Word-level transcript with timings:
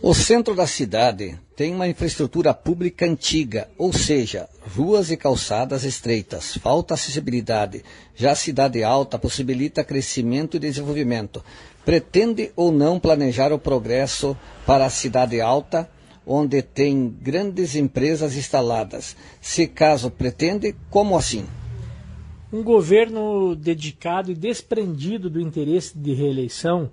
O 0.00 0.14
centro 0.14 0.54
da 0.54 0.64
cidade 0.64 1.36
tem 1.56 1.74
uma 1.74 1.88
infraestrutura 1.88 2.54
pública 2.54 3.04
antiga, 3.04 3.68
ou 3.76 3.92
seja, 3.92 4.48
ruas 4.76 5.10
e 5.10 5.16
calçadas 5.16 5.82
estreitas, 5.82 6.56
falta 6.56 6.94
acessibilidade. 6.94 7.82
Já 8.14 8.30
a 8.30 8.36
cidade 8.36 8.84
alta 8.84 9.18
possibilita 9.18 9.82
crescimento 9.82 10.56
e 10.56 10.60
desenvolvimento. 10.60 11.44
Pretende 11.84 12.52
ou 12.54 12.70
não 12.70 13.00
planejar 13.00 13.52
o 13.52 13.58
progresso 13.58 14.36
para 14.64 14.86
a 14.86 14.90
cidade 14.90 15.40
alta, 15.40 15.90
onde 16.24 16.62
tem 16.62 17.08
grandes 17.20 17.74
empresas 17.74 18.36
instaladas? 18.36 19.16
Se 19.40 19.66
caso 19.66 20.12
pretende, 20.12 20.76
como 20.90 21.18
assim? 21.18 21.44
Um 22.52 22.62
governo 22.62 23.56
dedicado 23.56 24.30
e 24.30 24.34
desprendido 24.34 25.28
do 25.28 25.40
interesse 25.40 25.98
de 25.98 26.14
reeleição 26.14 26.88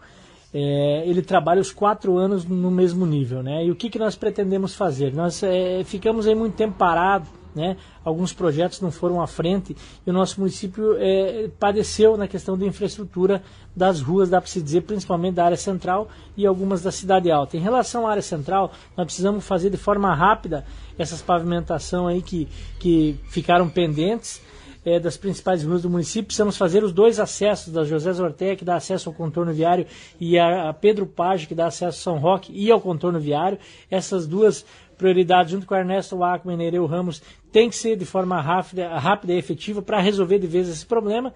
é, 0.58 1.04
ele 1.06 1.22
trabalha 1.22 1.60
os 1.60 1.74
quatro 1.74 2.18
anos 2.18 2.46
no 2.46 2.72
mesmo 2.72 3.06
nível, 3.06 3.44
né? 3.44 3.66
E 3.66 3.72
o 3.72 3.76
que, 3.76 3.90
que 3.90 4.00
nós 4.00 4.16
pretendemos 4.16 4.74
fazer? 4.74 5.14
Nós 5.14 5.44
é, 5.44 5.84
ficamos 5.84 6.26
aí 6.26 6.34
muito 6.34 6.54
tempo 6.54 6.78
parados, 6.78 7.28
né? 7.54 7.76
Alguns 8.06 8.32
projetos 8.32 8.80
não 8.80 8.90
foram 8.90 9.22
à 9.22 9.28
frente 9.28 9.76
e 10.08 10.10
o 10.10 10.14
nosso 10.14 10.40
município 10.40 10.96
é, 10.98 11.50
padeceu 11.60 12.16
na 12.16 12.26
questão 12.26 12.58
da 12.58 12.66
infraestrutura 12.66 13.44
das 13.76 14.00
ruas, 14.00 14.30
dá 14.30 14.40
para 14.40 14.50
se 14.50 14.62
dizer, 14.62 14.84
principalmente 14.84 15.36
da 15.36 15.44
área 15.44 15.58
central 15.58 16.08
e 16.38 16.46
algumas 16.46 16.82
da 16.82 16.92
cidade 16.92 17.30
alta. 17.30 17.58
Em 17.58 17.62
relação 17.62 18.08
à 18.08 18.12
área 18.12 18.24
central, 18.24 18.72
nós 18.96 19.08
precisamos 19.08 19.46
fazer 19.46 19.70
de 19.70 19.78
forma 19.78 20.16
rápida 20.16 20.66
essas 20.98 21.22
pavimentação 21.22 22.08
aí 22.08 22.22
que, 22.22 22.48
que 22.80 23.20
ficaram 23.26 23.68
pendentes 23.68 24.42
é, 24.86 25.00
das 25.00 25.18
principais 25.18 25.64
ruas 25.64 25.82
do 25.82 25.90
município. 25.90 26.28
Precisamos 26.28 26.56
fazer 26.56 26.84
os 26.84 26.94
dois 26.94 27.20
acessos, 27.20 27.74
da 27.74 27.84
José 27.84 28.14
Zorté, 28.14 28.56
que 28.56 28.64
dá 28.64 28.76
acesso 28.76 29.10
ao 29.10 29.16
contorno 29.16 29.52
viário, 29.52 29.88
e 30.20 30.38
a, 30.38 30.70
a 30.70 30.74
Pedro 30.74 31.06
Page, 31.08 31.48
que 31.48 31.56
dá 31.56 31.68
acesso 31.68 32.10
ao 32.10 32.16
São 32.16 32.22
Roque 32.22 32.54
e 32.54 32.72
ao 32.72 32.80
contorno 32.80 33.20
viário. 33.20 33.58
Essas 33.90 34.28
duas 34.28 34.66
prioridades, 34.98 35.52
junto 35.52 35.66
com 35.66 35.76
Ernesto 35.76 36.24
Acma 36.24 36.54
e 36.54 36.58
Nereu 36.58 36.86
Ramos, 36.86 37.22
tem 37.56 37.70
que 37.70 37.76
ser 37.78 37.96
de 37.96 38.04
forma 38.04 38.42
rápida, 38.42 39.00
rápida 39.00 39.32
e 39.32 39.38
efetiva 39.38 39.82
para 39.82 40.02
resolver 40.02 40.40
de 40.40 40.46
vez 40.46 40.68
esse 40.68 40.86
problema. 40.86 41.34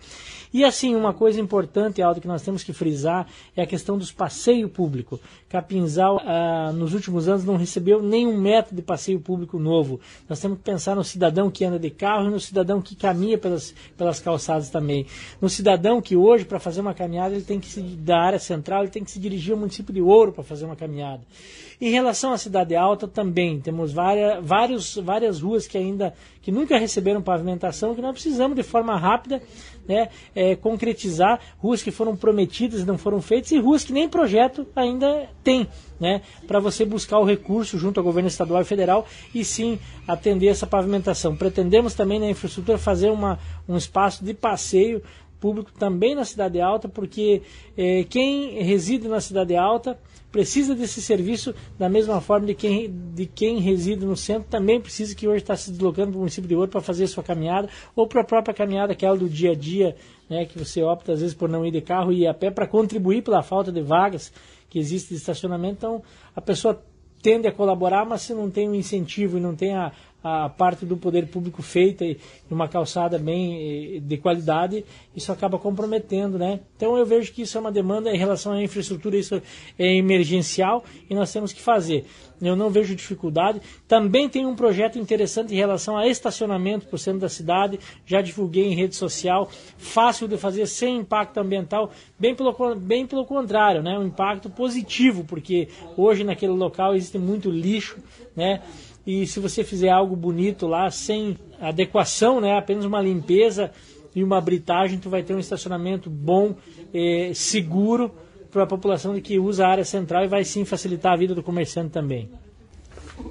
E 0.53 0.65
assim, 0.65 0.93
uma 0.93 1.13
coisa 1.13 1.39
importante, 1.39 2.01
Aldo, 2.01 2.19
que 2.19 2.27
nós 2.27 2.41
temos 2.41 2.61
que 2.61 2.73
frisar 2.73 3.25
é 3.55 3.61
a 3.61 3.65
questão 3.65 3.97
dos 3.97 4.11
passeios 4.11 4.69
públicos. 4.69 5.17
Capinzal, 5.47 6.19
ah, 6.25 6.73
nos 6.75 6.93
últimos 6.93 7.29
anos, 7.29 7.45
não 7.45 7.55
recebeu 7.55 8.03
nenhum 8.03 8.37
método 8.37 8.75
de 8.75 8.81
passeio 8.81 9.21
público 9.21 9.57
novo. 9.57 10.01
Nós 10.27 10.41
temos 10.41 10.57
que 10.57 10.63
pensar 10.65 10.93
no 10.93 11.05
cidadão 11.05 11.49
que 11.49 11.63
anda 11.63 11.79
de 11.79 11.89
carro 11.89 12.27
e 12.27 12.31
no 12.31 12.39
cidadão 12.39 12.81
que 12.81 12.97
caminha 12.97 13.37
pelas, 13.37 13.73
pelas 13.95 14.19
calçadas 14.19 14.69
também. 14.69 15.05
No 15.39 15.47
cidadão 15.47 16.01
que 16.01 16.17
hoje, 16.17 16.43
para 16.43 16.59
fazer 16.59 16.81
uma 16.81 16.93
caminhada, 16.93 17.33
ele 17.33 17.45
tem 17.45 17.61
que 17.61 17.67
se, 17.67 17.79
da 17.79 18.19
área 18.19 18.39
central, 18.39 18.81
ele 18.81 18.91
tem 18.91 19.05
que 19.05 19.11
se 19.11 19.19
dirigir 19.19 19.53
ao 19.53 19.59
município 19.59 19.93
de 19.93 20.01
Ouro 20.01 20.33
para 20.33 20.43
fazer 20.43 20.65
uma 20.65 20.75
caminhada. 20.75 21.21
Em 21.81 21.91
relação 21.91 22.33
à 22.33 22.37
cidade 22.37 22.75
alta, 22.75 23.07
também 23.07 23.61
temos 23.61 23.93
várias, 23.93 24.45
vários, 24.45 24.95
várias 24.95 25.39
ruas 25.39 25.65
que 25.65 25.77
ainda 25.77 26.08
que 26.41 26.51
nunca 26.51 26.77
receberam 26.77 27.21
pavimentação, 27.21 27.93
que 27.93 28.01
nós 28.01 28.13
precisamos 28.13 28.55
de 28.55 28.63
forma 28.63 28.97
rápida 28.97 29.41
né, 29.87 30.09
é, 30.35 30.55
concretizar 30.55 31.39
ruas 31.57 31.81
que 31.81 31.91
foram 31.91 32.15
prometidas 32.15 32.81
e 32.81 32.85
não 32.85 32.97
foram 32.97 33.21
feitas 33.21 33.51
e 33.51 33.59
ruas 33.59 33.83
que 33.83 33.91
nem 33.91 34.07
projeto 34.07 34.67
ainda 34.75 35.27
tem, 35.43 35.67
né, 35.99 36.21
para 36.47 36.59
você 36.59 36.85
buscar 36.85 37.19
o 37.19 37.25
recurso 37.25 37.77
junto 37.77 37.99
ao 37.99 38.03
governo 38.03 38.27
estadual 38.27 38.61
e 38.61 38.65
federal 38.65 39.07
e 39.33 39.43
sim 39.43 39.79
atender 40.07 40.47
essa 40.47 40.67
pavimentação. 40.67 41.35
Pretendemos 41.35 41.93
também 41.93 42.19
na 42.19 42.29
infraestrutura 42.29 42.77
fazer 42.77 43.09
uma, 43.09 43.39
um 43.67 43.75
espaço 43.75 44.23
de 44.23 44.33
passeio 44.33 45.01
público 45.39 45.71
também 45.77 46.15
na 46.15 46.25
cidade 46.25 46.59
alta, 46.59 46.87
porque 46.87 47.41
é, 47.77 48.03
quem 48.03 48.61
reside 48.61 49.07
na 49.07 49.21
cidade 49.21 49.55
alta 49.55 49.97
precisa 50.31 50.75
desse 50.75 51.01
serviço 51.01 51.55
da 51.77 51.89
mesma 51.89 52.21
forma 52.21 52.47
de 52.47 52.53
quem, 52.53 52.93
de 53.15 53.25
quem 53.25 53.59
reside 53.59 54.05
no 54.05 54.15
centro 54.15 54.47
também 54.49 54.79
precisa 54.79 55.15
que 55.15 55.27
hoje 55.27 55.41
está 55.41 55.55
se 55.55 55.71
deslocando 55.71 56.11
para 56.11 56.17
o 56.17 56.19
município 56.19 56.47
de 56.47 56.55
Ouro 56.55 56.69
para 56.69 56.81
fazer 56.81 57.07
sua 57.07 57.23
caminhada 57.23 57.67
ou 57.95 58.05
para 58.05 58.21
a 58.21 58.23
própria 58.23 58.53
caminhada 58.53 58.93
que 58.93 59.05
é 59.05 59.15
do 59.15 59.27
dia 59.27 59.51
a 59.51 59.55
dia, 59.55 59.95
né, 60.29 60.45
que 60.45 60.57
você 60.57 60.83
opta 60.83 61.13
às 61.13 61.21
vezes 61.21 61.35
por 61.35 61.49
não 61.49 61.65
ir 61.65 61.71
de 61.71 61.81
carro 61.81 62.11
e 62.11 62.21
ir 62.21 62.27
a 62.27 62.33
pé 62.33 62.51
para 62.51 62.67
contribuir 62.67 63.23
pela 63.23 63.41
falta 63.41 63.71
de 63.71 63.81
vagas 63.81 64.31
que 64.69 64.77
existe 64.77 65.09
de 65.09 65.15
estacionamento. 65.15 65.77
Então 65.77 66.03
a 66.35 66.41
pessoa 66.41 66.79
tende 67.21 67.47
a 67.47 67.51
colaborar, 67.51 68.05
mas 68.05 68.21
se 68.21 68.33
não 68.33 68.49
tem 68.49 68.69
um 68.69 68.75
incentivo 68.75 69.37
e 69.37 69.41
não 69.41 69.55
tem 69.55 69.75
a, 69.75 69.91
a 70.23 70.49
parte 70.49 70.85
do 70.85 70.97
poder 70.97 71.27
público 71.27 71.61
feita 71.61 72.03
em 72.03 72.17
uma 72.49 72.67
calçada 72.67 73.17
bem 73.17 73.95
eh, 73.95 73.99
de 73.99 74.17
qualidade, 74.17 74.83
isso 75.15 75.31
acaba 75.31 75.57
comprometendo, 75.57 76.37
né? 76.37 76.59
Então 76.75 76.97
eu 76.97 77.05
vejo 77.05 77.31
que 77.31 77.43
isso 77.43 77.57
é 77.57 77.61
uma 77.61 77.71
demanda 77.71 78.09
em 78.09 78.17
relação 78.17 78.51
à 78.51 78.61
infraestrutura, 78.61 79.17
isso 79.17 79.41
é 79.77 79.95
emergencial 79.95 80.83
e 81.09 81.15
nós 81.15 81.31
temos 81.31 81.53
que 81.53 81.61
fazer. 81.61 82.05
Eu 82.41 82.55
não 82.55 82.69
vejo 82.69 82.95
dificuldade. 82.95 83.61
Também 83.87 84.29
tem 84.29 84.45
um 84.45 84.55
projeto 84.55 84.97
interessante 84.97 85.53
em 85.53 85.57
relação 85.57 85.97
a 85.97 86.07
estacionamento 86.07 86.85
para 86.87 86.95
o 86.95 86.99
centro 86.99 87.19
da 87.19 87.29
cidade, 87.29 87.79
já 88.05 88.21
divulguei 88.21 88.65
em 88.65 88.75
rede 88.75 88.95
social, 88.95 89.49
fácil 89.77 90.27
de 90.27 90.37
fazer, 90.37 90.65
sem 90.67 90.97
impacto 90.97 91.37
ambiental, 91.37 91.91
bem 92.17 92.33
pelo, 92.35 92.53
bem 92.75 93.05
pelo 93.05 93.25
contrário, 93.25 93.81
né? 93.81 93.97
Um 93.97 94.05
impacto 94.05 94.49
positivo, 94.49 95.23
porque 95.25 95.67
hoje 95.97 96.23
naquele 96.23 96.53
local 96.53 96.95
existe 96.95 97.17
muito 97.17 97.49
lixo, 97.49 97.97
né? 98.35 98.61
E 99.09 99.25
se 99.25 99.39
você 99.39 99.63
fizer 99.63 99.89
algo 99.89 100.15
bonito 100.15 100.67
lá, 100.67 100.91
sem 100.91 101.35
adequação, 101.59 102.39
né, 102.39 102.55
apenas 102.55 102.85
uma 102.85 103.01
limpeza 103.01 103.71
e 104.15 104.23
uma 104.23 104.39
britagem, 104.39 104.99
tu 104.99 105.09
vai 105.09 105.23
ter 105.23 105.33
um 105.33 105.39
estacionamento 105.39 106.11
bom, 106.11 106.53
eh, 106.93 107.31
seguro 107.33 108.11
para 108.51 108.61
a 108.61 108.67
população 108.67 109.19
que 109.19 109.39
usa 109.39 109.65
a 109.65 109.69
área 109.71 109.83
central 109.83 110.25
e 110.25 110.27
vai 110.27 110.43
sim 110.43 110.63
facilitar 110.63 111.13
a 111.13 111.17
vida 111.17 111.33
do 111.33 111.41
comerciante 111.41 111.89
também. 111.89 112.29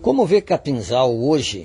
Como 0.02 0.26
vê 0.26 0.40
Capinzal 0.40 1.16
hoje 1.16 1.64